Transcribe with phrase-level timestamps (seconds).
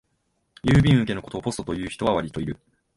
[0.63, 2.57] 郵便受けのことをポストと呼ぶ人はわりといる